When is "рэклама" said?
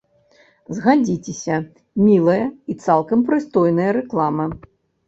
4.01-4.53